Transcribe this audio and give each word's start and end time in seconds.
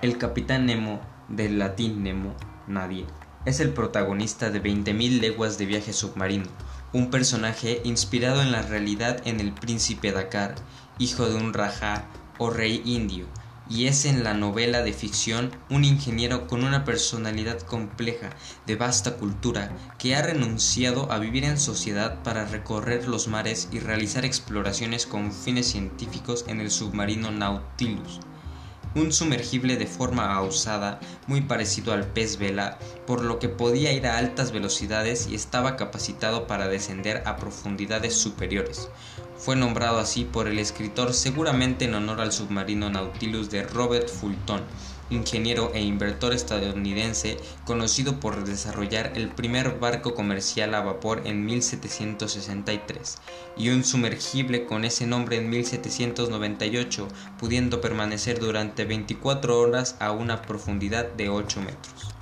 El 0.00 0.16
capitán 0.16 0.66
Nemo, 0.66 1.00
del 1.26 1.58
latín 1.58 2.04
Nemo, 2.04 2.32
nadie, 2.68 3.04
es 3.44 3.58
el 3.58 3.70
protagonista 3.70 4.48
de 4.48 4.62
20.000 4.62 5.20
leguas 5.20 5.58
de 5.58 5.66
viaje 5.66 5.92
submarino, 5.92 6.46
un 6.92 7.10
personaje 7.10 7.80
inspirado 7.82 8.40
en 8.40 8.52
la 8.52 8.62
realidad 8.62 9.20
en 9.24 9.40
el 9.40 9.52
príncipe 9.52 10.12
Dakar, 10.12 10.54
hijo 11.00 11.28
de 11.28 11.34
un 11.34 11.52
rajá 11.52 12.04
o 12.38 12.48
rey 12.48 12.80
indio, 12.84 13.26
y 13.68 13.86
es 13.86 14.04
en 14.04 14.22
la 14.22 14.34
novela 14.34 14.82
de 14.82 14.92
ficción 14.92 15.50
un 15.68 15.84
ingeniero 15.84 16.46
con 16.46 16.62
una 16.62 16.84
personalidad 16.84 17.60
compleja, 17.62 18.30
de 18.68 18.76
vasta 18.76 19.16
cultura, 19.16 19.72
que 19.98 20.14
ha 20.14 20.22
renunciado 20.22 21.10
a 21.10 21.18
vivir 21.18 21.42
en 21.42 21.58
sociedad 21.58 22.22
para 22.22 22.44
recorrer 22.44 23.08
los 23.08 23.26
mares 23.26 23.68
y 23.72 23.80
realizar 23.80 24.24
exploraciones 24.24 25.06
con 25.06 25.32
fines 25.32 25.66
científicos 25.66 26.44
en 26.46 26.60
el 26.60 26.70
submarino 26.70 27.32
Nautilus 27.32 28.20
un 28.94 29.12
sumergible 29.12 29.76
de 29.76 29.86
forma 29.86 30.34
ausada, 30.34 31.00
muy 31.26 31.42
parecido 31.42 31.92
al 31.92 32.06
pez 32.06 32.38
vela, 32.38 32.78
por 33.06 33.22
lo 33.22 33.38
que 33.38 33.48
podía 33.48 33.92
ir 33.92 34.06
a 34.06 34.18
altas 34.18 34.52
velocidades 34.52 35.28
y 35.28 35.34
estaba 35.34 35.76
capacitado 35.76 36.46
para 36.46 36.68
descender 36.68 37.22
a 37.26 37.36
profundidades 37.36 38.14
superiores. 38.14 38.88
Fue 39.38 39.54
nombrado 39.54 39.98
así 39.98 40.24
por 40.24 40.48
el 40.48 40.58
escritor 40.58 41.14
seguramente 41.14 41.84
en 41.84 41.94
honor 41.94 42.20
al 42.20 42.32
submarino 42.32 42.90
Nautilus 42.90 43.50
de 43.50 43.62
Robert 43.62 44.08
Fulton, 44.08 44.62
ingeniero 45.10 45.70
e 45.74 45.80
inventor 45.80 46.32
estadounidense 46.32 47.36
conocido 47.64 48.18
por 48.18 48.44
desarrollar 48.44 49.12
el 49.14 49.28
primer 49.28 49.78
barco 49.78 50.14
comercial 50.14 50.74
a 50.74 50.80
vapor 50.80 51.22
en 51.24 51.44
1763 51.46 53.18
y 53.56 53.70
un 53.70 53.84
sumergible 53.84 54.66
con 54.66 54.84
ese 54.84 55.06
nombre 55.06 55.36
en 55.36 55.48
1798, 55.48 57.06
pudiendo 57.38 57.80
permanecer 57.80 58.40
durante 58.40 58.84
24 58.84 59.58
horas 59.58 59.96
a 60.00 60.10
una 60.10 60.42
profundidad 60.42 61.06
de 61.12 61.28
8 61.28 61.60
metros. 61.60 62.17